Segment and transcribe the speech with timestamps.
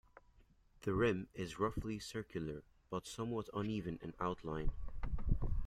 [0.81, 4.71] The rim is roughly circular but somewhat uneven in outline.